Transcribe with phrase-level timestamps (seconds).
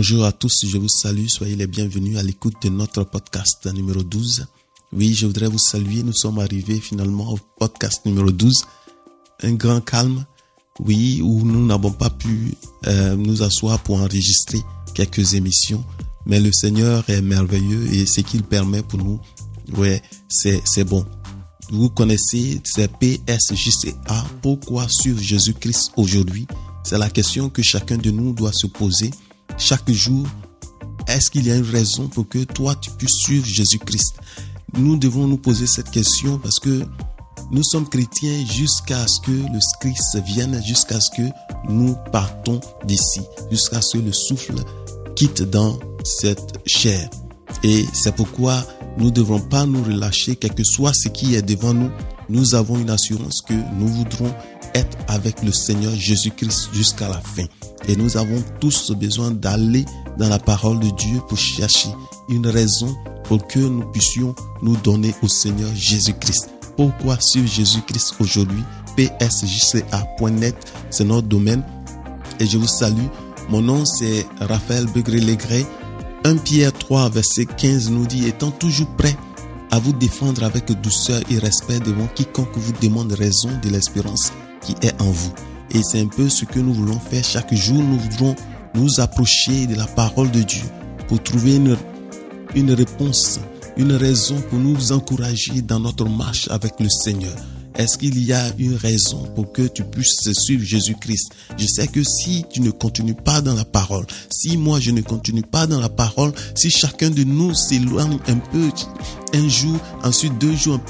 [0.00, 4.04] Bonjour à tous, je vous salue, soyez les bienvenus à l'écoute de notre podcast numéro
[4.04, 4.46] 12.
[4.92, 8.64] Oui, je voudrais vous saluer, nous sommes arrivés finalement au podcast numéro 12.
[9.42, 10.24] Un grand calme,
[10.78, 12.54] oui, où nous n'avons pas pu
[12.86, 14.60] euh, nous asseoir pour enregistrer
[14.94, 15.84] quelques émissions,
[16.26, 19.18] mais le Seigneur est merveilleux et ce qu'il permet pour nous,
[19.78, 21.04] ouais, c'est, bon.
[21.70, 26.46] Vous connaissez, c'est PSJCA, pourquoi suivre Jésus-Christ aujourd'hui?
[26.84, 29.10] C'est la question que chacun de nous doit se poser
[29.58, 30.26] chaque jour.
[31.06, 34.14] Est-ce qu'il y a une raison pour que toi tu puisses suivre Jésus-Christ?
[34.74, 36.84] Nous devons nous poser cette question parce que
[37.50, 41.28] nous sommes chrétiens jusqu'à ce que le Christ vienne, jusqu'à ce que
[41.68, 44.56] nous partons d'ici, jusqu'à ce que le souffle
[45.16, 47.08] quitte dans cette chair.
[47.62, 48.62] Et c'est pourquoi
[48.98, 51.90] nous ne devons pas nous relâcher, quel que soit ce qui est devant nous.
[52.28, 54.34] Nous avons une assurance que nous voudrons
[54.74, 57.44] être avec le Seigneur Jésus-Christ jusqu'à la fin.
[57.86, 59.84] Et nous avons tous besoin d'aller
[60.18, 61.88] dans la parole de Dieu pour chercher
[62.28, 66.50] une raison pour que nous puissions nous donner au Seigneur Jésus-Christ.
[66.76, 68.62] Pourquoi sur Jésus-Christ aujourd'hui?
[68.96, 70.56] Psjca.net,
[70.90, 71.62] c'est notre domaine.
[72.40, 73.06] Et je vous salue.
[73.48, 75.66] Mon nom c'est Raphaël Begré-Légré.
[76.24, 79.16] 1 Pierre 3 verset 15 nous dit étant toujours prêt
[79.70, 84.32] à vous défendre avec douceur et respect devant quiconque vous demande raison de l'espérance
[84.68, 85.32] qui est en vous.
[85.70, 87.82] Et c'est un peu ce que nous voulons faire chaque jour.
[87.82, 88.36] Nous voudrons
[88.74, 90.64] nous approcher de la parole de Dieu
[91.08, 93.40] pour trouver une, réponse,
[93.76, 97.34] une raison pour nous encourager dans notre marche avec le Seigneur.
[97.76, 101.30] Est-ce qu'il y a une raison pour que tu puisses suivre Jésus-Christ?
[101.56, 105.00] Je sais que si tu ne continues pas dans la parole, si moi je ne
[105.00, 108.68] continue pas dans la parole, si chacun de nous s'éloigne un peu,
[109.32, 110.80] un jour, ensuite deux jours,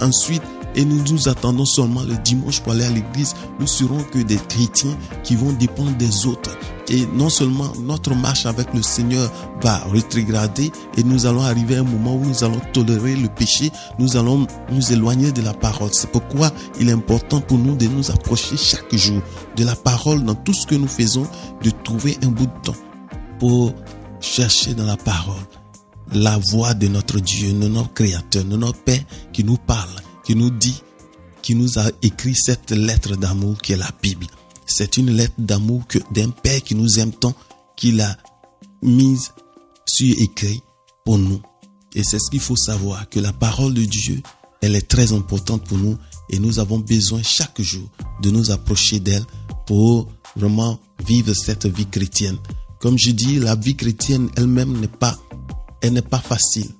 [0.00, 0.42] ensuite
[0.74, 4.36] et nous nous attendons seulement le dimanche pour aller à l'église, nous serons que des
[4.36, 6.56] chrétiens qui vont dépendre des autres.
[6.88, 9.30] Et non seulement notre marche avec le Seigneur
[9.62, 13.70] va rétrograder et nous allons arriver à un moment où nous allons tolérer le péché,
[13.98, 15.90] nous allons nous éloigner de la parole.
[15.92, 16.50] C'est pourquoi
[16.80, 19.22] il est important pour nous de nous approcher chaque jour
[19.56, 21.26] de la parole dans tout ce que nous faisons,
[21.62, 22.76] de trouver un bout de temps
[23.38, 23.72] pour
[24.20, 25.36] chercher dans la parole
[26.12, 29.02] la voix de notre Dieu, de notre Créateur, de notre Père
[29.32, 29.88] qui nous parle
[30.30, 30.80] qui nous dit,
[31.42, 34.28] qui nous a écrit cette lettre d'amour qui est la Bible.
[34.64, 35.82] C'est une lettre d'amour
[36.12, 37.34] d'un Père qui nous aime tant
[37.74, 38.16] qu'il a
[38.80, 39.32] mise
[39.86, 40.62] sur écrit
[41.04, 41.42] pour nous.
[41.96, 44.22] Et c'est ce qu'il faut savoir, que la parole de Dieu,
[44.60, 45.98] elle est très importante pour nous
[46.28, 47.90] et nous avons besoin chaque jour
[48.22, 49.26] de nous approcher d'elle
[49.66, 52.38] pour vraiment vivre cette vie chrétienne.
[52.78, 55.18] Comme je dis, la vie chrétienne elle-même n'est pas,
[55.82, 56.70] elle n'est pas facile.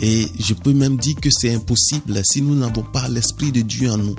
[0.00, 3.90] Et je peux même dire que c'est impossible si nous n'avons pas l'Esprit de Dieu
[3.90, 4.16] en nous.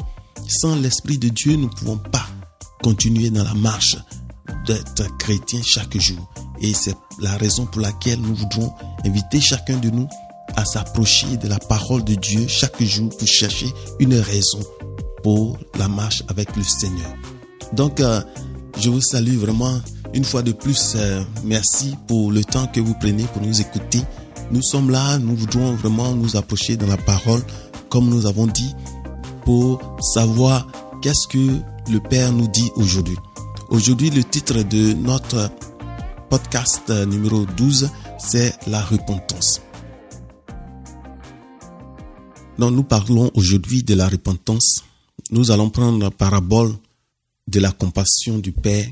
[0.47, 2.28] Sans l'Esprit de Dieu, nous ne pouvons pas
[2.81, 3.97] continuer dans la marche
[4.66, 6.29] d'être chrétien chaque jour.
[6.62, 8.73] Et c'est la raison pour laquelle nous voudrons
[9.06, 10.07] inviter chacun de nous
[10.56, 13.68] à s'approcher de la parole de Dieu chaque jour pour chercher
[14.00, 14.59] une raison
[15.23, 17.13] pour la marche avec le Seigneur.
[17.73, 18.22] Donc, euh,
[18.79, 19.79] je vous salue vraiment
[20.13, 20.94] une fois de plus.
[20.95, 24.01] Euh, merci pour le temps que vous prenez pour nous écouter.
[24.52, 27.42] Nous sommes là, nous voudrons vraiment nous approcher dans la parole,
[27.88, 28.74] comme nous avons dit,
[29.46, 30.68] pour savoir
[31.04, 31.60] qu'est-ce que
[31.92, 33.16] le Père nous dit aujourd'hui.
[33.70, 35.52] Aujourd'hui, le titre de notre
[36.32, 39.62] podcast numéro 12, c'est la repentance.
[42.58, 44.84] Donc, nous parlons aujourd'hui de la repentance.
[45.30, 46.74] Nous allons prendre la parabole
[47.48, 48.88] de la compassion du Père,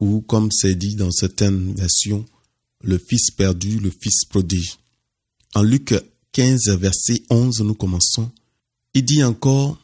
[0.00, 2.24] ou comme c'est dit dans certaines versions,
[2.82, 4.78] le fils perdu, le fils prodige.
[5.54, 5.94] En Luc
[6.32, 8.30] 15, verset 11, nous commençons.
[8.94, 9.78] Il dit encore,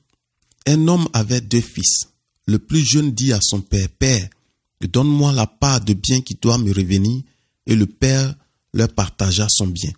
[0.66, 2.08] un homme avait deux fils.
[2.46, 4.28] Le plus jeune dit à son père, Père,
[4.80, 7.22] donne-moi la part de bien qui doit me revenir,
[7.66, 8.34] et le père
[8.72, 9.92] leur partagea son bien.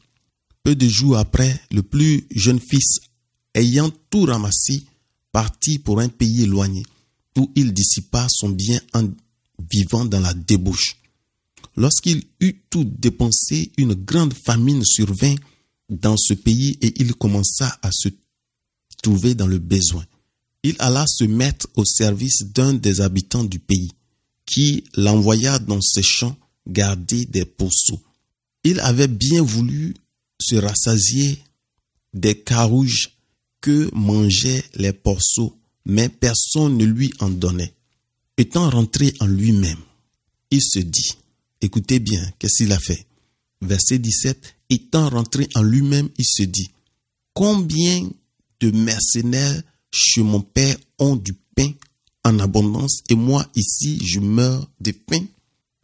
[0.63, 3.01] Peu de jours après, le plus jeune fils,
[3.55, 4.85] ayant tout ramassé,
[5.33, 6.85] partit pour un pays éloigné,
[7.37, 9.09] où il dissipa son bien en
[9.71, 10.97] vivant dans la débauche.
[11.77, 15.35] Lorsqu'il eut tout dépensé, une grande famine survint
[15.91, 18.09] dans ce pays et il commença à se
[19.03, 20.05] trouver dans le besoin.
[20.63, 23.93] Il alla se mettre au service d'un des habitants du pays,
[24.47, 26.37] qui l'envoya dans ses champs
[26.67, 28.01] garder des pourceaux.
[28.65, 29.95] Il avait bien voulu
[30.41, 31.39] se rassasier
[32.15, 33.11] des carouges
[33.61, 37.75] que mangeaient les porceaux, mais personne ne lui en donnait.
[38.39, 39.79] Étant rentré en lui-même,
[40.51, 41.17] il se dit,
[41.67, 43.09] Écoutez bien, qu'est-ce qu'il a fait?
[43.61, 44.55] Verset 17.
[44.71, 46.71] Étant rentré en lui-même, il se dit,
[47.35, 48.09] Combien
[48.61, 49.61] de mercenaires
[49.91, 51.73] chez mon père ont du pain
[52.25, 55.25] en abondance et moi ici je meurs de faim?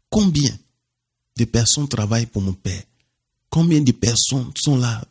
[0.09, 0.57] Combien
[1.37, 2.85] de personnes travaillent pour mon père?
[3.51, 5.05] Combien de personnes sont là,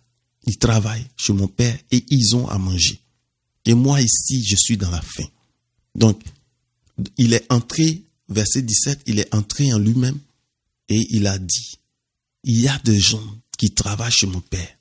[0.48, 2.98] ils travaillent chez mon père et ils ont à manger?
[3.66, 5.28] Et moi ici, je suis dans la faim.
[5.96, 6.22] Donc,
[7.18, 10.18] il est entré, verset 17, il est entré en lui-même
[10.92, 11.80] et il a dit,
[12.44, 13.24] il y a des gens
[13.58, 14.78] qui travaillent chez mon père.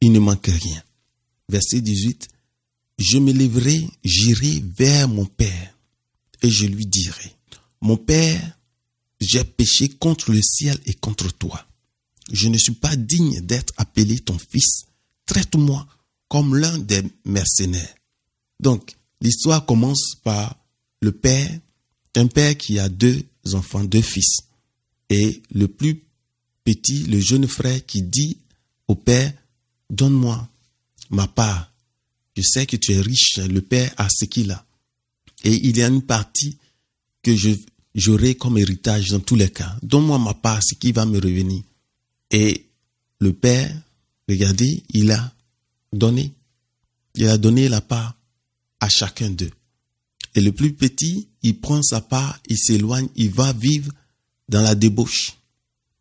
[0.00, 0.80] Il ne manque rien.
[1.48, 2.28] Verset 18,
[2.98, 5.74] je me lèverai, j'irai vers mon père
[6.42, 7.34] et je lui dirai,
[7.80, 8.58] mon père,
[9.20, 11.66] j'ai péché contre le ciel et contre toi.
[12.30, 14.84] Je ne suis pas digne d'être appelé ton fils.
[15.26, 15.84] Traite-moi
[16.28, 17.94] comme l'un des mercenaires.
[18.60, 20.56] Donc, l'histoire commence par
[21.00, 21.50] le père,
[22.14, 24.42] un père qui a deux enfants, deux fils.
[25.10, 26.04] Et le plus
[26.64, 28.38] petit, le jeune frère qui dit
[28.88, 29.32] au père,
[29.90, 30.48] donne-moi
[31.10, 31.72] ma part.
[32.36, 34.64] Je sais que tu es riche, le père a ce qu'il a.
[35.44, 36.56] Et il y a une partie
[37.22, 37.50] que je,
[37.94, 39.76] j'aurai comme héritage dans tous les cas.
[39.82, 41.62] Donne-moi ma part, ce qui va me revenir.
[42.30, 42.66] Et
[43.18, 43.74] le père,
[44.28, 45.34] regardez, il a
[45.92, 46.32] donné.
[47.16, 48.16] Il a donné la part
[48.78, 49.50] à chacun d'eux.
[50.36, 53.92] Et le plus petit, il prend sa part, il s'éloigne, il va vivre
[54.50, 55.32] dans la débauche.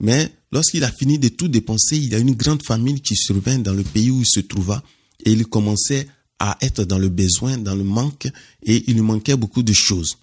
[0.01, 3.59] Mais lorsqu'il a fini de tout dépenser, il y a une grande famille qui survint
[3.59, 4.83] dans le pays où il se trouva
[5.23, 6.07] et il commençait
[6.39, 8.27] à être dans le besoin, dans le manque
[8.63, 10.17] et il lui manquait beaucoup de choses.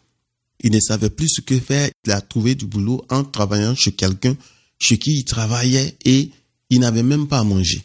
[0.61, 1.91] Il ne savait plus ce que faire.
[2.05, 4.37] Il a trouvé du boulot en travaillant chez quelqu'un
[4.79, 6.31] chez qui il travaillait et
[6.71, 7.83] il n'avait même pas à manger.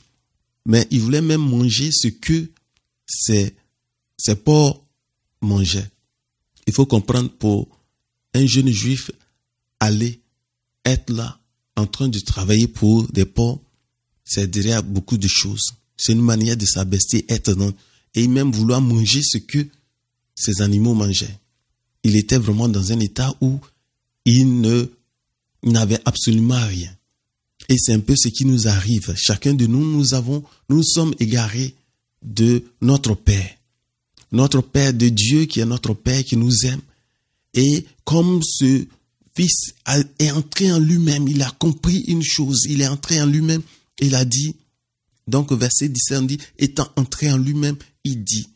[0.66, 2.50] Mais il voulait même manger ce que
[3.06, 3.56] ses,
[4.18, 4.84] ses porcs
[5.42, 5.90] mangeaient.
[6.68, 7.68] Il faut comprendre pour
[8.34, 9.12] un jeune juif
[9.80, 10.21] aller
[10.86, 11.40] être là
[11.76, 13.62] en train de travailler pour des porcs,
[14.24, 15.74] c'est derrière beaucoup de choses.
[15.98, 17.72] C'est une manière de s'abaisser, être dans,
[18.16, 19.66] et même vouloir manger ce que
[20.36, 21.38] ces animaux mangeaient.
[22.04, 23.60] Il était vraiment dans un état où
[24.26, 24.90] il
[25.64, 26.96] n'avait absolument rien.
[27.70, 29.14] Et c'est un peu ce qui nous arrive.
[29.16, 31.76] Chacun de nous, nous avons, nous sommes égarés
[32.24, 33.50] de notre Père.
[34.32, 36.82] Notre Père de Dieu qui est notre Père qui nous aime.
[37.54, 38.86] Et comme ce
[39.36, 39.74] Fils
[40.20, 43.62] est entré en lui-même, il a compris une chose, il est entré en lui-même,
[44.00, 44.56] il a dit,
[45.28, 48.48] donc verset 17, on dit, étant entré en lui-même, il dit,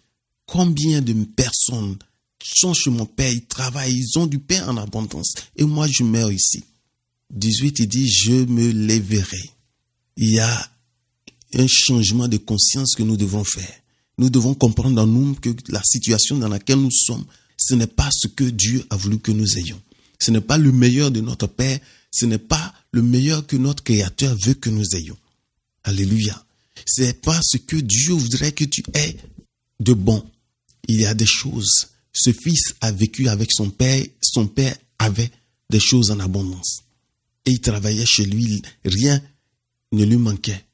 [0.45, 1.98] combien de personnes
[2.44, 6.04] sont chez mon Père, ils travaillent, ils ont du pain en abondance, et moi je
[6.04, 6.63] meurs ici.
[7.33, 9.50] 18, il dit, je me lèverai.
[10.18, 10.72] Il y a
[11.56, 13.74] un changement de conscience que nous devons faire.
[14.18, 17.25] Nous devons comprendre en nous que la situation dans laquelle nous sommes,
[17.57, 19.81] ce n'est pas ce que Dieu a voulu que nous ayons.
[20.25, 21.80] Ce n'est pas le meilleur de notre Père,
[22.10, 25.18] ce n'est pas le meilleur que notre Créateur veut que nous ayons.
[25.83, 26.44] Alléluia.
[26.88, 29.18] Ce n'est pas ce que Dieu voudrait que tu aies
[29.80, 30.25] de bon.
[30.88, 31.89] Il y a des choses.
[32.12, 35.30] Ce fils a vécu avec son père, son père avait
[35.69, 36.81] des choses en abondance
[37.45, 39.22] et il travaillait chez lui, rien
[39.92, 40.66] ne lui manquait.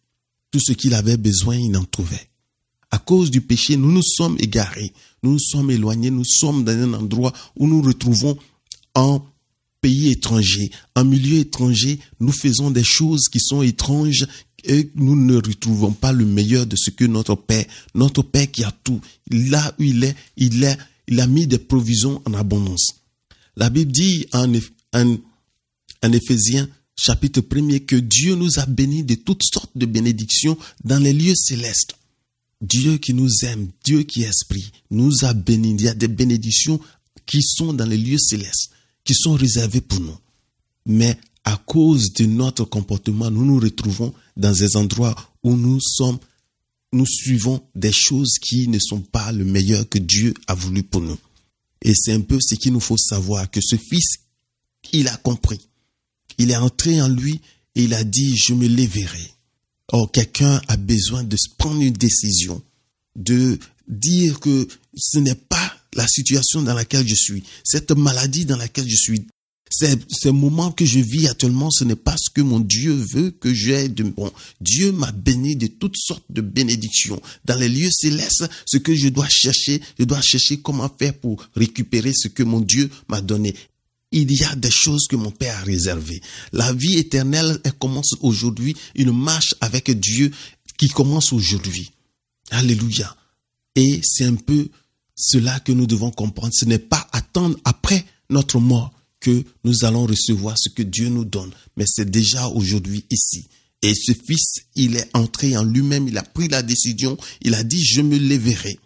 [0.49, 2.29] Tout ce qu'il avait besoin, il en trouvait.
[2.89, 4.93] À cause du péché, nous nous sommes égarés,
[5.23, 8.37] nous nous sommes éloignés, nous sommes dans un endroit où nous retrouvons
[8.95, 9.25] en
[9.81, 14.27] pays étranger, en milieu étranger, nous faisons des choses qui sont étranges
[14.63, 18.63] et nous ne retrouvons pas le meilleur de ce que notre Père, notre Père qui
[18.63, 23.01] a tout, là où il est, il, a mis des provisions en abondance.
[23.55, 24.53] La Bible dit en,
[24.93, 25.17] en
[26.03, 30.99] en Éphésiens chapitre 1 que Dieu nous a bénis de toutes sortes de bénédictions dans
[30.99, 31.95] les lieux célestes.
[32.61, 35.75] Dieu qui nous aime, Dieu qui esprit, nous a bénis.
[35.79, 36.79] Il y a des bénédictions
[37.25, 38.71] qui sont dans les lieux célestes,
[39.03, 40.17] qui sont réservées pour nous.
[40.85, 46.19] Mais à cause de notre comportement, nous nous retrouvons dans des endroits où nous sommes,
[46.93, 51.01] nous suivons des choses qui ne sont pas le meilleur que Dieu a voulu pour
[51.01, 51.17] nous.
[51.81, 54.17] Et c'est un peu ce qu'il nous faut savoir, que ce fils,
[54.93, 55.59] il a compris
[56.41, 57.39] il est entré en lui
[57.75, 59.31] et il a dit, je me lèverai.
[59.89, 62.61] Or, quelqu'un a besoin de prendre une décision,
[63.15, 68.57] de dire que ce n'est pas la situation dans laquelle je suis, cette maladie dans
[68.57, 69.27] laquelle je suis,
[69.69, 73.53] ces, moments que je vis actuellement, ce n'est pas ce que mon Dieu veut que
[73.53, 74.31] j'ai de bon.
[74.59, 77.21] Dieu m'a béni de toutes sortes de bénédictions.
[77.45, 81.47] Dans les lieux célestes, ce que je dois chercher, je dois chercher comment faire pour
[81.55, 83.55] récupérer ce que mon Dieu m'a donné
[84.11, 86.21] il y a des choses que mon Père a réservées.
[86.51, 90.31] La vie éternelle, elle commence aujourd'hui, une marche avec Dieu
[90.77, 91.91] qui commence aujourd'hui.
[92.49, 93.15] Alléluia.
[93.75, 94.67] Et c'est un peu
[95.21, 96.53] cela que nous devons comprendre.
[96.53, 101.25] Ce n'est pas attendre après notre mort que nous allons recevoir ce que Dieu nous
[101.25, 103.47] donne, mais c'est déjà aujourd'hui ici.
[103.83, 107.63] Et ce fils, il est entré en lui-même, il a pris la décision, il a
[107.63, 108.79] dit, je me lèverai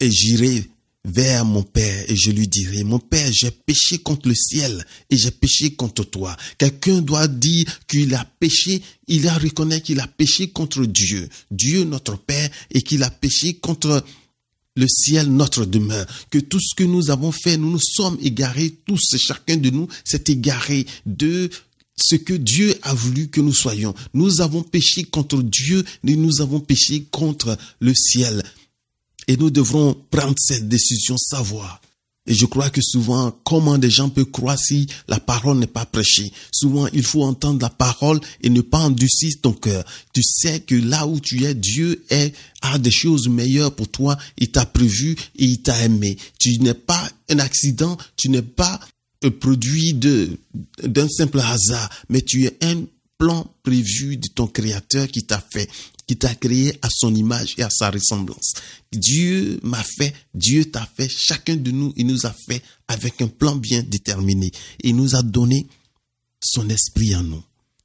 [0.00, 0.70] et j'irai
[1.04, 5.16] vers mon Père et je lui dirai, mon Père, j'ai péché contre le ciel et
[5.16, 6.36] j'ai péché contre toi.
[6.56, 11.84] Quelqu'un doit dire qu'il a péché, il a reconnu qu'il a péché contre Dieu, Dieu
[11.84, 14.04] notre Père, et qu'il a péché contre
[14.76, 18.74] le ciel, notre demeure, que tout ce que nous avons fait, nous nous sommes égarés,
[18.86, 21.48] tous, chacun de nous s'est égaré de
[21.96, 23.94] ce que Dieu a voulu que nous soyons.
[24.14, 28.42] Nous avons péché contre Dieu nous avons péché contre le ciel.
[29.28, 31.80] Et nous devrons prendre cette décision, savoir.
[32.26, 35.84] Et je crois que souvent, comment des gens peuvent croire si la parole n'est pas
[35.84, 39.84] prêchée Souvent, il faut entendre la parole et ne pas endurcir ton cœur.
[40.14, 44.16] Tu sais que là où tu es, Dieu est, a des choses meilleures pour toi.
[44.38, 46.16] Il t'a prévu et il t'a aimé.
[46.38, 48.80] Tu n'es pas un accident, tu n'es pas
[49.22, 52.84] un produit d'un simple hasard, mais tu es un
[53.18, 55.68] plan prévu de ton créateur qui t'a fait
[56.06, 58.54] qui t'a créé à son image et à sa ressemblance.
[58.92, 63.28] Dieu m'a fait, Dieu t'a fait, chacun de nous, il nous a fait avec un
[63.28, 64.50] plan bien déterminé.
[64.82, 65.66] Il nous a donné
[66.42, 67.42] son esprit en nous.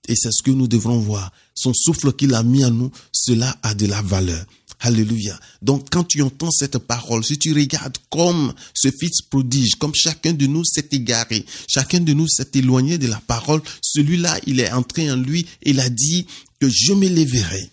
[0.07, 1.31] Et c'est ce que nous devrons voir.
[1.53, 4.43] Son souffle qu'il a mis en nous, cela a de la valeur.
[4.81, 5.38] Alléluia.
[5.61, 10.33] Donc quand tu entends cette parole, si tu regardes comme ce fils prodige, comme chacun
[10.33, 14.71] de nous s'est égaré, chacun de nous s'est éloigné de la parole, celui-là, il est
[14.71, 16.25] entré en lui il a dit
[16.59, 17.69] que je m'élèverai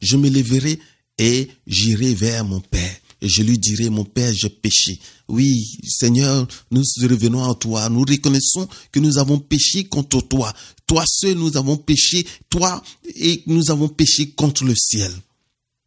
[0.00, 0.78] je me lèverai
[1.18, 2.96] et j'irai vers mon Père.
[3.22, 5.00] Et je lui dirai, mon Père, j'ai péché.
[5.28, 7.88] Oui, Seigneur, nous revenons à toi.
[7.88, 10.52] Nous reconnaissons que nous avons péché contre toi.
[10.86, 12.26] Toi seul, nous avons péché.
[12.50, 12.82] Toi,
[13.14, 15.12] et nous avons péché contre le ciel.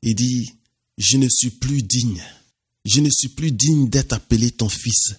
[0.01, 0.49] Il dit,
[0.97, 2.21] je ne suis plus digne.
[2.85, 5.13] Je ne suis plus digne d'être appelé ton fils.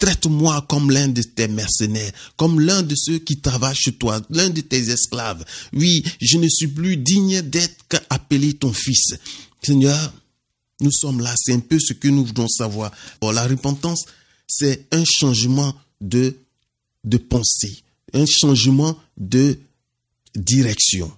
[0.00, 4.48] Traite-moi comme l'un de tes mercenaires, comme l'un de ceux qui travaillent chez toi, l'un
[4.48, 5.44] de tes esclaves.
[5.74, 9.14] Oui, je ne suis plus digne d'être appelé ton fils.
[9.62, 10.12] Seigneur,
[10.80, 12.90] nous sommes là, c'est un peu ce que nous voulons savoir.
[13.22, 14.06] la repentance,
[14.48, 16.34] c'est un changement de,
[17.04, 17.82] de pensée,
[18.14, 19.58] un changement de
[20.34, 21.12] direction.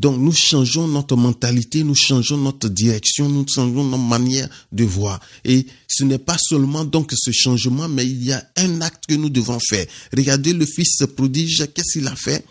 [0.00, 5.20] Donc nous changeons notre mentalité, nous changeons notre direction, nous changeons notre manière de voir.
[5.44, 9.14] Et ce n'est pas seulement donc ce changement, mais il y a un acte que
[9.14, 9.84] nous devons faire.
[10.16, 12.46] Regardez le fils prodige, qu'est-ce qu'il a fait?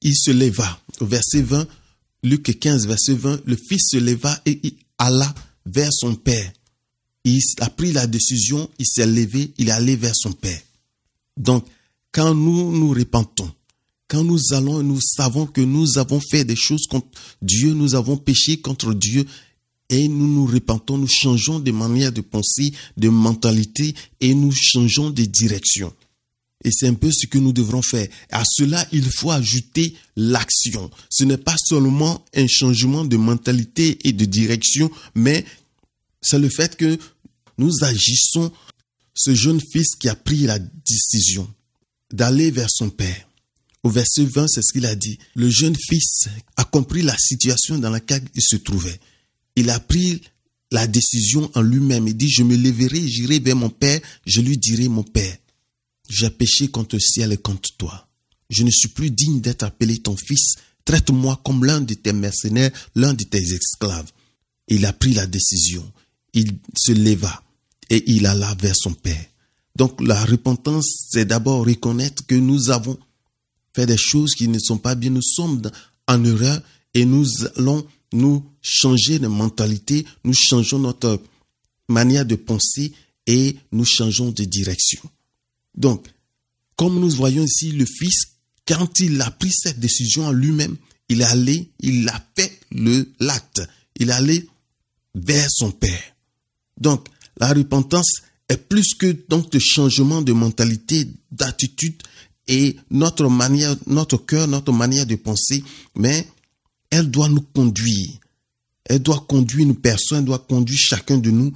[0.00, 0.78] Il se leva.
[1.00, 1.66] Verset 20,
[2.22, 5.34] Luc 15, verset 20, le fils se leva et il alla
[5.66, 6.52] vers son père.
[7.24, 10.60] Il a pris la décision, il s'est levé, il est allé vers son père.
[11.36, 11.66] Donc,
[12.12, 13.50] quand nous nous repentons,
[14.08, 17.08] quand nous allons, nous savons que nous avons fait des choses contre
[17.42, 19.26] Dieu, nous avons péché contre Dieu
[19.88, 25.10] et nous nous repentons, nous changeons de manière de penser, de mentalité et nous changeons
[25.10, 25.92] de direction.
[26.64, 28.08] Et c'est un peu ce que nous devrons faire.
[28.30, 30.90] À cela, il faut ajouter l'action.
[31.10, 35.44] Ce n'est pas seulement un changement de mentalité et de direction, mais
[36.22, 36.98] c'est le fait que
[37.58, 38.50] nous agissons
[39.14, 41.48] ce jeune fils qui a pris la décision
[42.12, 43.25] d'aller vers son père
[43.86, 45.16] au verset 20, c'est ce qu'il a dit.
[45.36, 48.98] Le jeune fils a compris la situation dans laquelle il se trouvait.
[49.54, 50.22] Il a pris
[50.72, 52.08] la décision en lui-même.
[52.08, 55.36] Il dit, je me lèverai, j'irai vers mon père, je lui dirai, mon père,
[56.08, 58.08] j'ai péché contre le ciel et contre toi.
[58.50, 60.56] Je ne suis plus digne d'être appelé ton fils.
[60.84, 64.10] Traite-moi comme l'un de tes mercenaires, l'un de tes esclaves.
[64.66, 65.88] Il a pris la décision.
[66.34, 67.40] Il se leva
[67.88, 69.26] et il alla vers son père.
[69.76, 72.98] Donc la repentance, c'est d'abord reconnaître que nous avons
[73.76, 75.10] faire des choses qui ne sont pas bien.
[75.10, 75.62] Nous sommes
[76.08, 76.60] en erreur
[76.94, 81.20] et nous allons nous changer de mentalité, nous changeons notre
[81.88, 82.92] manière de penser
[83.26, 85.02] et nous changeons de direction.
[85.76, 86.06] Donc,
[86.76, 88.28] comme nous voyons ici, le Fils,
[88.66, 90.76] quand il a pris cette décision en lui-même,
[91.08, 93.62] il est il a fait le l'acte,
[93.96, 94.48] il est allé
[95.14, 96.02] vers son Père.
[96.80, 97.06] Donc,
[97.38, 102.02] la repentance est plus que donc le changement de mentalité, d'attitude,
[102.48, 106.26] et notre manière, notre cœur, notre manière de penser, mais
[106.90, 108.10] elle doit nous conduire.
[108.84, 111.52] Elle doit conduire une personne, elle doit conduire chacun de nous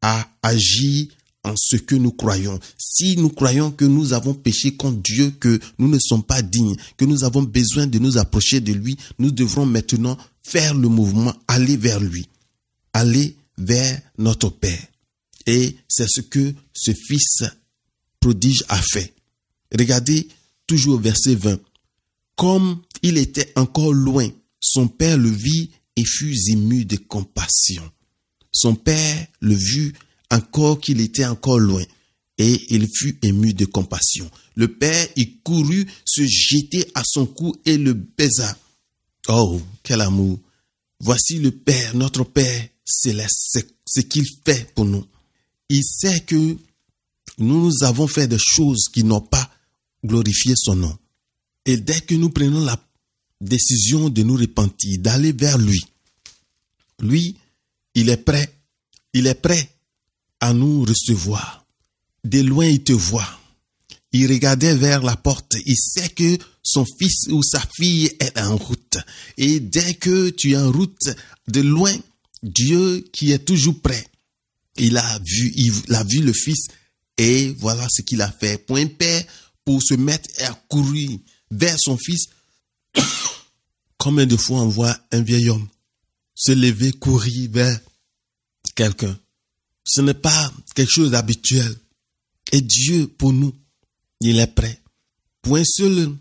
[0.00, 1.06] à agir
[1.44, 2.58] en ce que nous croyons.
[2.78, 6.76] Si nous croyons que nous avons péché contre Dieu, que nous ne sommes pas dignes,
[6.96, 11.34] que nous avons besoin de nous approcher de lui, nous devrons maintenant faire le mouvement,
[11.48, 12.26] aller vers lui,
[12.92, 14.86] aller vers notre Père.
[15.46, 17.44] Et c'est ce que ce Fils
[18.20, 19.12] prodige a fait.
[19.76, 20.28] Regardez
[20.66, 21.60] toujours verset 20.
[22.36, 24.28] Comme il était encore loin,
[24.60, 27.82] son père le vit et fut ému de compassion.
[28.52, 29.92] Son père le vit
[30.30, 31.82] encore qu'il était encore loin
[32.38, 34.30] et il fut ému de compassion.
[34.54, 38.56] Le père y courut se jeter à son cou et le baisa.
[39.28, 40.38] Oh, quel amour.
[41.00, 45.04] Voici le Père, notre Père céleste, ce qu'il fait pour nous.
[45.68, 46.56] il sait que
[47.38, 49.50] nous avons fait des choses qui n'ont pas
[50.04, 50.98] glorifié son nom.
[51.64, 52.82] Et dès que nous prenons la
[53.40, 55.80] décision de nous repentir, d'aller vers lui,
[57.00, 57.36] lui,
[57.94, 58.52] il est prêt,
[59.12, 59.70] il est prêt
[60.40, 61.64] à nous recevoir.
[62.24, 63.40] De loin, il te voit.
[64.12, 65.54] Il regardait vers la porte.
[65.66, 68.98] Il sait que son fils ou sa fille est en route.
[69.38, 71.10] Et dès que tu es en route,
[71.48, 71.94] de loin,
[72.42, 74.06] Dieu qui est toujours prêt,
[74.76, 76.66] il a vu, il a vu le fils
[77.18, 78.58] et voilà ce qu'il a fait.
[78.58, 79.24] Point père
[79.64, 81.18] pour se mettre à courir
[81.50, 82.26] vers son fils.
[83.98, 85.68] Combien de fois on voit un vieil homme
[86.34, 87.80] se lever, courir vers
[88.74, 89.18] quelqu'un?
[89.84, 91.74] Ce n'est pas quelque chose d'habituel.
[92.52, 93.54] Et Dieu, pour nous,
[94.20, 94.80] il est prêt.
[95.40, 96.14] Pour un seul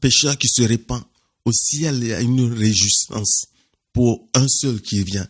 [0.00, 1.02] pécheur qui se répand,
[1.44, 3.46] au ciel, il y a une réjouissance
[3.92, 5.26] pour un seul qui vient.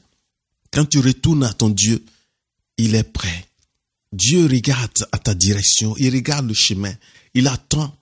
[0.72, 2.04] Quand tu retournes à ton Dieu,
[2.78, 3.46] il est prêt.
[4.12, 6.94] Dieu regarde à ta direction, il regarde le chemin,
[7.34, 7.94] il attend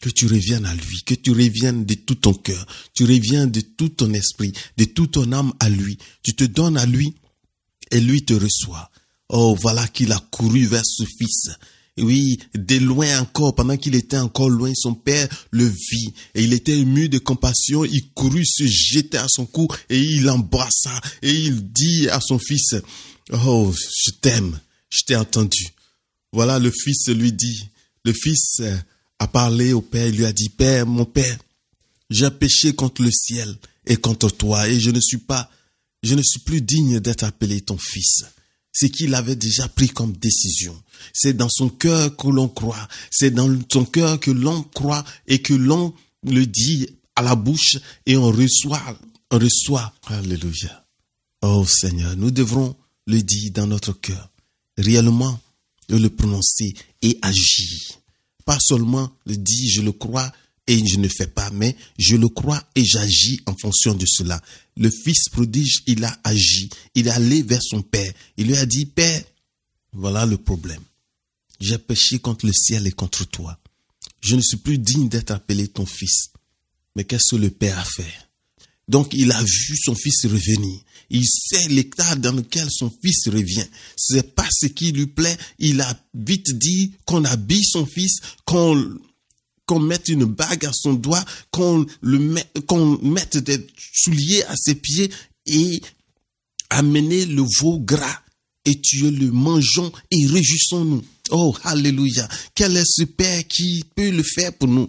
[0.00, 3.60] que tu reviennes à lui, que tu reviennes de tout ton cœur, tu reviens de
[3.60, 5.98] tout ton esprit, de toute ton âme à lui.
[6.22, 7.14] Tu te donnes à lui
[7.90, 8.90] et lui te reçoit.
[9.28, 11.50] Oh, voilà qu'il a couru vers ce fils.
[11.98, 16.52] Oui, de loin encore, pendant qu'il était encore loin, son père le vit et il
[16.52, 17.84] était ému de compassion.
[17.84, 22.38] Il courut se jeter à son cou et il l'embrassa et il dit à son
[22.38, 22.76] fils,
[23.32, 23.74] Oh,
[24.06, 25.68] je t'aime, je t'ai entendu.
[26.32, 27.68] Voilà, le fils lui dit,
[28.08, 28.62] le fils
[29.18, 31.36] a parlé au Père, il lui a dit, Père, mon Père,
[32.08, 33.54] j'ai péché contre le ciel
[33.86, 35.50] et contre toi, et je ne suis pas,
[36.02, 38.24] je ne suis plus digne d'être appelé ton fils.
[38.72, 40.74] C'est qu'il avait déjà pris comme décision.
[41.12, 42.88] C'est dans son cœur que l'on croit.
[43.10, 45.92] C'est dans son cœur que l'on croit et que l'on
[46.22, 48.98] le dit à la bouche et on reçoit,
[49.30, 49.92] on reçoit.
[50.06, 50.86] Alléluia.
[51.42, 54.30] Oh Seigneur, nous devrons le dire dans notre cœur.
[54.76, 55.40] Réellement,
[55.88, 57.97] le prononcer et agir.
[58.48, 60.32] Pas seulement le dire, je le crois
[60.66, 64.40] et je ne fais pas, mais je le crois et j'agis en fonction de cela.
[64.78, 66.70] Le fils prodige, il a agi.
[66.94, 68.10] Il est allé vers son père.
[68.38, 69.22] Il lui a dit, Père,
[69.92, 70.80] voilà le problème.
[71.60, 73.58] J'ai péché contre le ciel et contre toi.
[74.22, 76.30] Je ne suis plus digne d'être appelé ton fils.
[76.96, 78.14] Mais qu'est-ce que le père a fait?
[78.88, 80.80] Donc il a vu son fils revenir.
[81.10, 83.66] Il sait l'état dans lequel son fils revient.
[83.96, 85.36] C'est pas ce qui lui plaît.
[85.58, 88.98] Il a vite dit qu'on habille son fils, qu'on
[89.66, 92.34] qu'on mette une bague à son doigt, qu'on le
[92.66, 95.10] qu'on mette des souliers à ses pieds
[95.46, 95.82] et
[96.70, 98.22] amener le veau gras
[98.64, 101.04] et tuer le mangeons et réjouissons-nous.
[101.30, 102.28] Oh, alléluia.
[102.54, 104.88] Quel est ce Père qui peut le faire pour nous?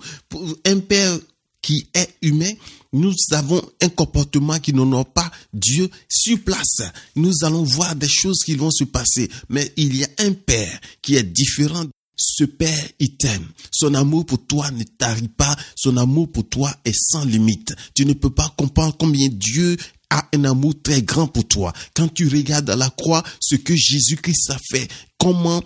[0.65, 1.19] Un Père
[1.61, 2.51] qui est humain,
[2.93, 6.81] nous avons un comportement qui n'honore pas Dieu sur place.
[7.15, 9.29] Nous allons voir des choses qui vont se passer.
[9.49, 11.85] Mais il y a un Père qui est différent.
[12.15, 13.47] Ce Père, il t'aime.
[13.71, 15.55] Son amour pour toi ne t'arrive pas.
[15.75, 17.73] Son amour pour toi est sans limite.
[17.93, 19.77] Tu ne peux pas comprendre combien Dieu
[20.09, 21.71] a un amour très grand pour toi.
[21.93, 25.63] Quand tu regardes à la croix ce que Jésus-Christ a fait, comment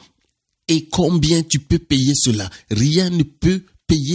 [0.68, 2.50] et combien tu peux payer cela?
[2.70, 3.64] Rien ne peut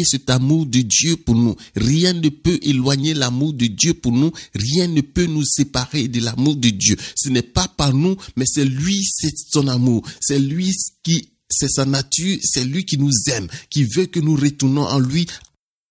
[0.05, 1.57] cet amour de Dieu pour nous.
[1.77, 4.33] Rien ne peut éloigner l'amour de Dieu pour nous.
[4.55, 6.97] Rien ne peut nous séparer de l'amour de Dieu.
[7.17, 10.03] Ce n'est pas par nous, mais c'est lui, c'est son amour.
[10.21, 14.37] C'est lui qui c'est sa nature, c'est lui qui nous aime, qui veut que nous
[14.37, 15.27] retournons en lui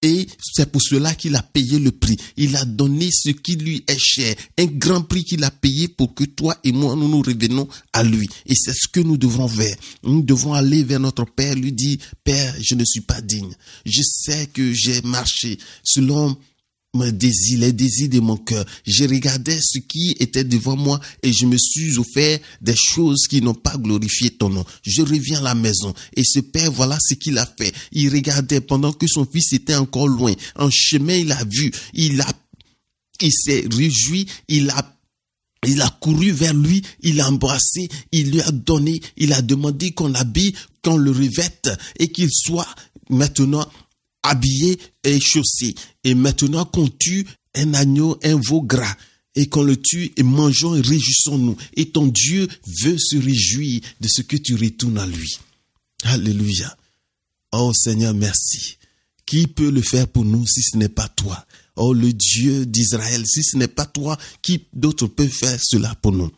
[0.07, 2.15] et c'est pour cela qu'il a payé le prix.
[2.37, 4.35] Il a donné ce qui lui est cher.
[4.57, 8.03] Un grand prix qu'il a payé pour que toi et moi, nous nous revenons à
[8.03, 8.29] lui.
[8.45, 9.75] Et c'est ce que nous devrons faire.
[10.03, 13.53] Nous devons aller vers notre Père, lui dire, Père, je ne suis pas digne.
[13.85, 16.37] Je sais que j'ai marché selon
[16.97, 18.65] mes désirs, les désirs de mon cœur.
[18.85, 23.41] Je regardais ce qui était devant moi et je me suis offert des choses qui
[23.41, 24.65] n'ont pas glorifié ton nom.
[24.85, 27.73] Je reviens à la maison et ce père, voilà ce qu'il a fait.
[27.91, 30.33] Il regardait pendant que son fils était encore loin.
[30.55, 32.27] En chemin, il a vu, il a,
[33.21, 34.93] il s'est réjoui, il a
[35.65, 39.91] il a couru vers lui, il l'a embrassé, il lui a donné, il a demandé
[39.91, 42.67] qu'on l'habille, qu'on le revête et qu'il soit
[43.09, 43.67] maintenant
[44.27, 45.75] habillé et chaussé.
[46.03, 48.95] Et maintenant qu'on tue un agneau, un veau gras,
[49.35, 51.55] et qu'on le tue et mangeons et réjouissons-nous.
[51.75, 52.47] Et ton Dieu
[52.83, 55.37] veut se réjouir de ce que tu retournes à lui.
[56.03, 56.75] Alléluia.
[57.51, 58.77] Oh Seigneur, merci.
[59.25, 61.45] Qui peut le faire pour nous si ce n'est pas toi?
[61.75, 66.13] Oh le Dieu d'Israël, si ce n'est pas toi, qui d'autre peut faire cela pour
[66.13, 66.31] nous?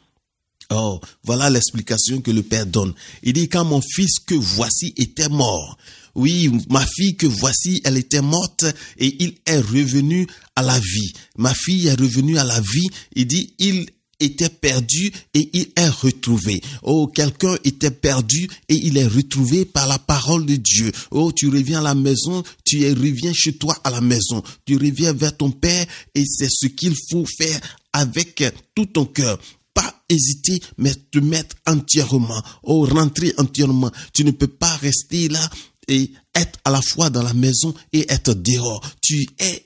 [0.71, 2.93] Oh, voilà l'explication que le Père donne.
[3.23, 5.77] Il dit, quand mon fils que voici était mort,
[6.15, 8.65] oui, ma fille que voici, elle était morte
[8.97, 11.13] et il est revenu à la vie.
[11.37, 12.89] Ma fille est revenue à la vie.
[13.15, 13.87] Il dit, il
[14.19, 16.61] était perdu et il est retrouvé.
[16.83, 20.91] Oh, quelqu'un était perdu et il est retrouvé par la parole de Dieu.
[21.11, 25.13] Oh, tu reviens à la maison, tu reviens chez toi à la maison, tu reviens
[25.13, 27.59] vers ton Père et c'est ce qu'il faut faire
[27.93, 28.43] avec
[28.75, 29.39] tout ton cœur
[29.73, 33.91] pas hésiter, mais te mettre entièrement, oh, rentrer entièrement.
[34.13, 35.47] Tu ne peux pas rester là
[35.89, 38.81] et être à la fois dans la maison et être dehors.
[39.01, 39.65] Tu es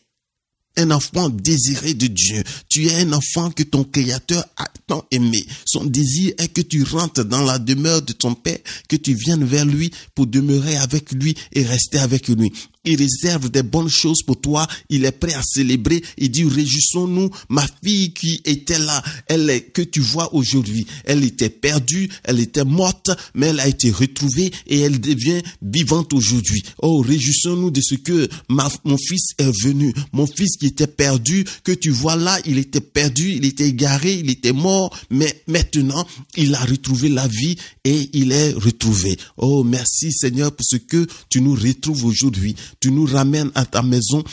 [0.77, 2.43] un enfant désiré de Dieu.
[2.69, 5.45] Tu es un enfant que ton Créateur a tant aimé.
[5.65, 9.45] Son désir est que tu rentres dans la demeure de ton Père, que tu viennes
[9.45, 12.51] vers lui pour demeurer avec lui et rester avec lui.
[12.85, 14.67] Il réserve des bonnes choses pour toi.
[14.89, 16.03] Il est prêt à célébrer.
[16.17, 17.29] Il dit, réjouissons-nous.
[17.47, 22.41] Ma fille qui était là, elle est, que tu vois aujourd'hui, elle était perdue, elle
[22.41, 26.61] était morte, mais elle a été retrouvée et elle devient vivante aujourd'hui.
[26.81, 29.93] Oh, réjouissons-nous de ce que mon fils est venu.
[30.11, 34.11] Mon fils qui était perdu, que tu vois là, il était perdu, il était égaré,
[34.13, 39.17] il était mort, mais maintenant, il a retrouvé la vie et il est retrouvé.
[39.37, 43.81] Oh, merci Seigneur pour ce que tu nous retrouves aujourd'hui tu nous ramènes à ta
[43.81, 44.23] maison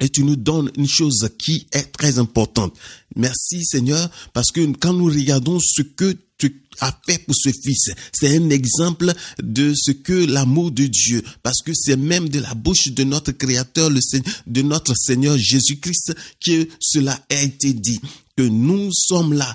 [0.00, 2.74] et tu nous donnes une chose qui est très importante.
[3.14, 7.90] Merci Seigneur, parce que quand nous regardons ce que tu as fait pour ce fils,
[8.12, 12.54] c'est un exemple de ce que l'amour de Dieu, parce que c'est même de la
[12.54, 14.00] bouche de notre Créateur, le
[14.46, 18.00] de notre Seigneur Jésus-Christ, que cela a été dit,
[18.36, 19.54] que nous sommes là,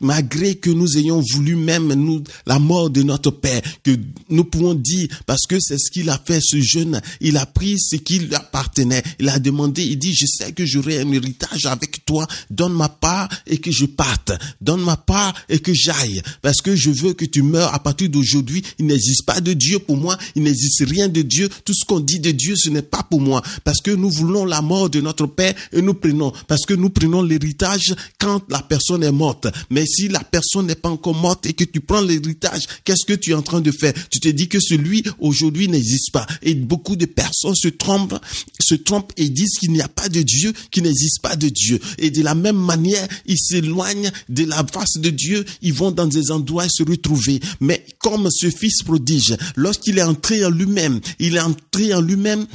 [0.00, 3.96] malgré que nous ayons voulu même nous la mort de notre père, que
[4.28, 7.78] nous pouvons dire parce que c'est ce qu'il a fait ce jeune, il a pris
[7.78, 11.66] ce qui lui appartenait, il a demandé, il dit je sais que j'aurai un héritage
[11.66, 16.22] avec toi, donne ma part et que je parte, donne ma part et que j'aille.
[16.42, 17.74] Parce que je veux que tu meurs.
[17.74, 21.48] À partir d'aujourd'hui, il n'existe pas de Dieu pour moi, il n'existe rien de Dieu,
[21.64, 23.42] tout ce qu'on dit de Dieu ce n'est pas pour moi.
[23.64, 26.32] Parce que nous voulons la mort de notre père et nous prenons.
[26.48, 29.46] Parce que nous prenons l'héritage quand la personne est morte.
[29.70, 33.12] Mais si la personne n'est pas encore morte et que tu prends l'héritage, qu'est-ce que
[33.12, 33.92] tu es en train de faire?
[34.10, 36.26] Tu te dis que celui aujourd'hui n'existe pas.
[36.42, 38.18] Et beaucoup de personnes se trompent,
[38.60, 41.80] se trompent et disent qu'il n'y a pas de Dieu, qu'il n'existe pas de Dieu.
[41.98, 46.06] Et de la même manière, ils s'éloignent de la face de Dieu, ils vont dans
[46.06, 47.40] des endroits se retrouver.
[47.60, 52.46] Mais comme ce fils prodige, lorsqu'il est entré en lui-même, il est entré en lui-même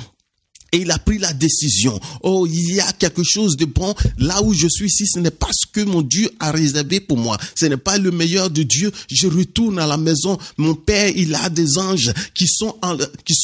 [0.75, 1.97] et il a pris la décision.
[2.21, 3.95] Oh, il y a quelque chose de bon.
[4.17, 7.17] Là où je suis ici, ce n'est pas ce que mon Dieu a réservé pour
[7.17, 7.37] moi.
[7.55, 8.91] Ce n'est pas le meilleur de Dieu.
[9.09, 10.37] Je retourne à la maison.
[10.57, 12.75] Mon Père, il a des anges qui sont,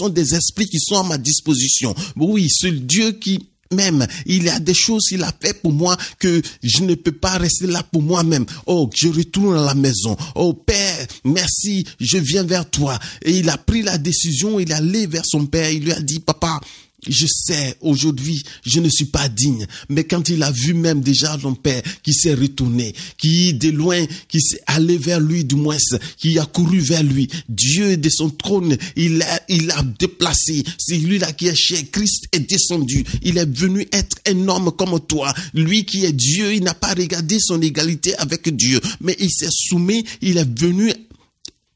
[0.10, 1.96] des esprits qui sont à ma disposition.
[2.18, 4.06] Oui, ce Dieu qui même.
[4.26, 7.68] Il a des choses qu'il a fait pour moi que je ne peux pas rester
[7.68, 8.46] là pour moi-même.
[8.66, 10.18] Oh, je retourne à la maison.
[10.36, 13.00] Oh, Père, merci, je viens vers toi.
[13.22, 16.02] Et il a pris la décision, il est allé vers son Père, il lui a
[16.02, 16.60] dit, papa,
[17.08, 19.66] je sais, aujourd'hui, je ne suis pas digne.
[19.90, 24.06] Mais quand il a vu même déjà son père qui s'est retourné, qui de loin,
[24.28, 25.78] qui s'est allé vers lui du moins,
[26.18, 30.64] qui a couru vers lui, Dieu de son trône, il a, il a déplacé.
[30.78, 31.80] C'est lui là qui est cher.
[31.92, 33.04] Christ est descendu.
[33.24, 35.34] Il est venu être un homme comme toi.
[35.54, 39.48] Lui qui est Dieu, il n'a pas regardé son égalité avec Dieu, mais il s'est
[39.50, 40.94] soumis, il est venu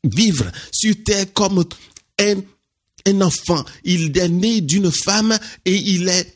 [0.03, 1.63] vivre sur terre comme
[2.19, 2.35] un
[3.07, 3.63] un enfant.
[3.83, 6.35] Il est né d'une femme et il est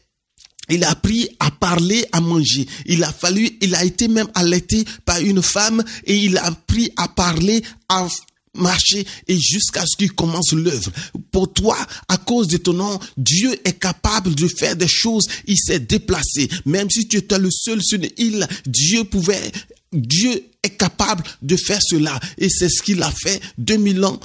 [0.71, 2.67] il a appris à parler, à manger.
[2.86, 6.91] Il a fallu, il a été même allaité par une femme et il a appris
[6.95, 8.08] à parler, à
[8.53, 10.91] marcher et jusqu'à ce qu'il commence l'œuvre.
[11.32, 11.77] Pour toi,
[12.08, 15.27] à cause de ton nom, Dieu est capable de faire des choses.
[15.47, 16.49] Il s'est déplacé.
[16.65, 19.51] Même si tu étais le seul sur une île, Dieu pouvait,
[19.91, 22.19] Dieu est capable de faire cela.
[22.38, 24.19] Et c'est ce qu'il a fait 2000 ans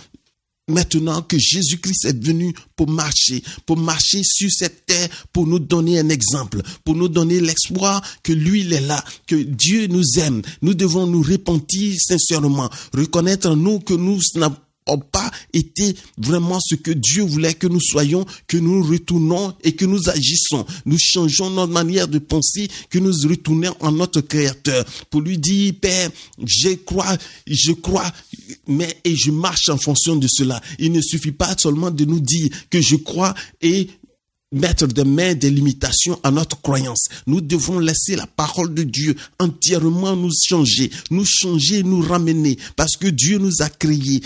[0.66, 5.98] Maintenant que Jésus-Christ est venu pour marcher, pour marcher sur cette terre, pour nous donner
[5.98, 10.40] un exemple, pour nous donner l'espoir que lui, il est là, que Dieu nous aime.
[10.62, 14.20] Nous devons nous repentir sincèrement, reconnaître nous que nous
[14.88, 19.72] n'ont pas été vraiment ce que Dieu voulait que nous soyons, que nous retournons et
[19.72, 20.66] que nous agissons.
[20.84, 25.74] Nous changeons notre manière de penser, que nous retournons en notre Créateur pour lui dire,
[25.80, 26.10] Père,
[26.44, 27.16] je crois,
[27.46, 28.10] je crois,
[28.66, 30.60] mais et je marche en fonction de cela.
[30.78, 33.88] Il ne suffit pas seulement de nous dire que je crois et
[34.52, 37.08] mettre des mains des limitations à notre croyance.
[37.26, 42.96] Nous devons laisser la parole de Dieu entièrement nous changer, nous changer, nous ramener, parce
[42.96, 44.22] que Dieu nous a créés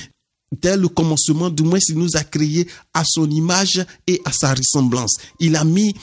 [0.52, 4.54] dès le commencement, du moins, il nous a créés à son image et à sa
[4.54, 5.16] ressemblance.
[5.40, 5.94] Il a mis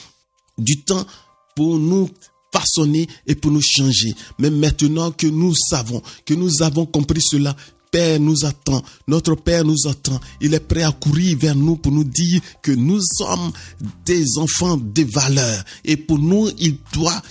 [0.58, 1.06] du temps
[1.56, 2.10] pour nous
[2.54, 4.14] façonner et pour nous changer.
[4.40, 7.56] Mais maintenant que nous savons, que nous avons compris cela,
[7.92, 10.20] Père nous attend, notre Père nous attend.
[10.42, 13.52] Il est prêt à courir vers nous pour nous dire que nous sommes
[14.06, 15.64] des enfants de valeur.
[15.86, 17.22] Et pour nous, il doit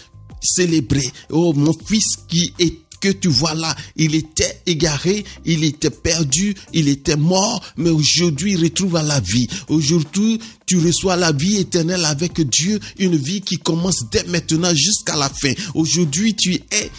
[0.40, 1.10] célébrer.
[1.30, 6.88] Oh, mon fils qui est tu vois là, il était égaré, il était perdu, il
[6.88, 9.48] était mort, mais aujourd'hui il retrouve la vie.
[9.68, 15.16] Aujourd'hui, tu reçois la vie éternelle avec Dieu, une vie qui commence dès maintenant jusqu'à
[15.16, 15.52] la fin.
[15.74, 16.90] Aujourd'hui, tu es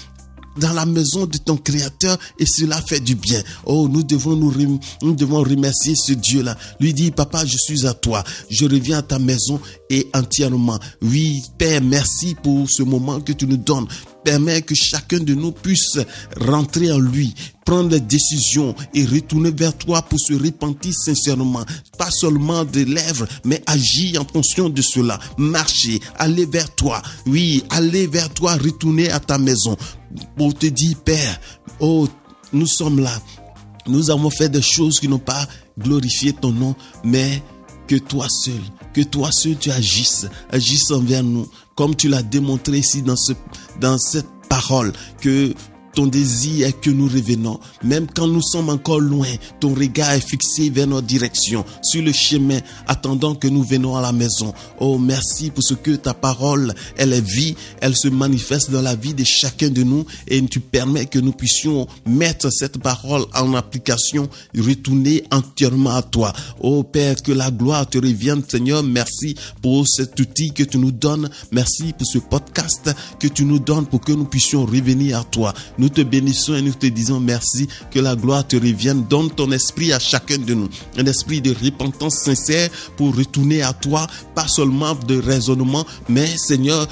[0.58, 3.42] dans la maison de ton créateur et cela fait du bien.
[3.66, 6.58] Oh, nous devons nous, remercier ce Dieu-là.
[6.80, 8.24] Lui dit, papa, je suis à toi.
[8.50, 10.80] Je reviens à ta maison et entièrement.
[11.02, 13.88] Oui, Père, merci pour ce moment que tu nous donnes.
[14.26, 16.00] Permets que chacun de nous puisse
[16.42, 21.64] rentrer en lui, prendre des décisions et retourner vers toi pour se repentir sincèrement.
[22.00, 25.20] Pas seulement des lèvres, mais agir en fonction de cela.
[25.38, 27.04] Marcher, aller vers toi.
[27.28, 29.78] Oui, aller vers toi, retourner à ta maison
[30.36, 31.40] pour te dire, Père,
[31.80, 32.08] oh,
[32.52, 33.22] nous sommes là.
[33.86, 37.44] Nous avons fait des choses qui n'ont pas glorifié ton nom, mais
[37.88, 38.62] que toi seul,
[38.96, 43.34] que toi seul tu agisses, agisses envers nous, comme tu l'as démontré ici dans, ce,
[43.82, 45.54] dans cette parole, que
[45.96, 47.60] ton désir est que nous revenons.
[47.84, 49.28] Même quand nous sommes encore loin,
[49.60, 54.02] ton regard est fixé vers notre direction, sur le chemin, attendant que nous venons à
[54.02, 54.54] la maison.
[54.80, 58.96] Oh, merci pour ce que ta parole, elle est vie, elle se manifeste dans la
[58.96, 63.54] vie de chacun de nous et tu permets que nous puissions mettre cette parole en
[63.54, 66.34] application, retourner entièrement à toi.
[66.60, 68.84] Oh Père, que la gloire te revienne, Seigneur.
[68.84, 71.30] Merci pour cet outil que tu nous donnes.
[71.52, 75.54] Merci pour ce podcast que tu nous donnes pour que nous puissions revenir à toi.
[75.90, 79.06] Te bénissons et nous te disons merci, que la gloire te revienne.
[79.10, 80.70] Donne ton esprit à chacun de nous.
[80.98, 86.88] Un esprit de repentance sincère pour retourner à toi, pas seulement de raisonnement, mais Seigneur,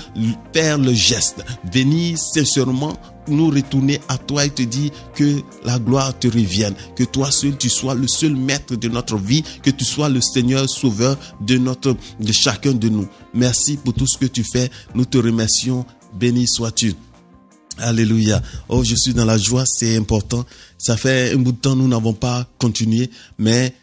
[0.54, 1.44] faire le geste.
[1.72, 7.04] Venir sincèrement nous retourner à toi et te dire que la gloire te revienne, que
[7.04, 10.70] toi seul tu sois le seul maître de notre vie, que tu sois le Seigneur
[10.70, 13.08] sauveur de notre de chacun de nous.
[13.34, 14.70] Merci pour tout ce que tu fais.
[14.94, 15.86] Nous te remercions.
[16.14, 16.94] Béni sois-tu.
[17.80, 18.42] Alléluia.
[18.70, 20.46] Oh, je suis dans la joie, c'est important.
[20.78, 23.74] Ça fait un bout de temps, nous n'avons pas continué, mais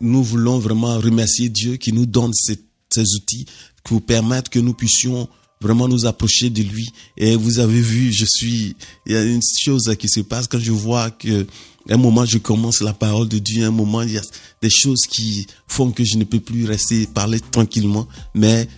[0.00, 2.58] nous voulons vraiment remercier Dieu qui nous donne ces,
[2.96, 3.46] outils
[3.82, 5.28] pour permettre que nous puissions
[5.60, 6.88] vraiment nous approcher de lui.
[7.16, 8.76] Et vous avez vu, je suis,
[9.06, 11.46] il y a une chose qui se passe quand je vois que
[11.90, 14.22] un moment je commence la parole de Dieu, un moment il y a
[14.62, 18.68] des choses qui font que je ne peux plus rester parler tranquillement, mais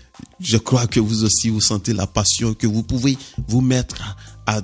[0.41, 4.63] je crois que vous aussi vous sentez la passion, que vous pouvez vous mettre à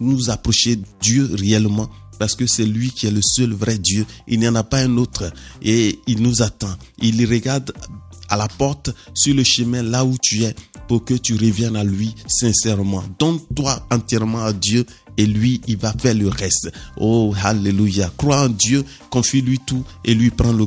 [0.00, 4.06] nous approcher Dieu réellement parce que c'est lui qui est le seul vrai Dieu.
[4.28, 6.74] Il n'y en a pas un autre et il nous attend.
[7.00, 7.72] Il regarde
[8.28, 10.54] à la porte sur le chemin là où tu es
[10.88, 13.02] pour que tu reviennes à lui sincèrement.
[13.18, 16.70] Donne-toi entièrement à Dieu et lui, il va faire le reste.
[16.96, 18.10] Oh, alléluia.
[18.16, 20.66] Crois en Dieu, confie-lui tout et lui prend le,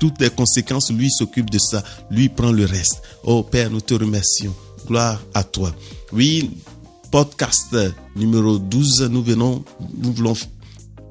[0.00, 3.02] toutes les conséquences, lui s'occupe de ça, lui prend le reste.
[3.24, 4.54] Oh Père, nous te remercions.
[4.86, 5.74] Gloire à toi.
[6.12, 6.50] Oui,
[7.10, 7.76] podcast
[8.16, 9.64] numéro 12, nous venons,
[9.96, 10.34] nous voulons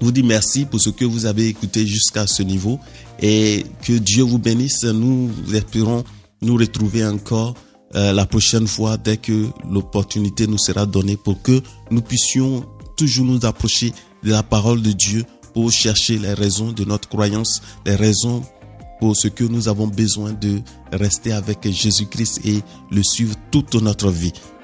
[0.01, 2.79] vous dire merci pour ce que vous avez écouté jusqu'à ce niveau
[3.21, 4.83] et que Dieu vous bénisse.
[4.83, 6.03] Nous espérons
[6.41, 7.55] nous retrouver encore
[7.95, 13.25] euh, la prochaine fois dès que l'opportunité nous sera donnée pour que nous puissions toujours
[13.25, 17.95] nous approcher de la parole de Dieu pour chercher les raisons de notre croyance, les
[17.95, 18.43] raisons
[18.99, 20.59] pour ce que nous avons besoin de
[20.91, 24.33] rester avec Jésus-Christ et le suivre toute notre vie.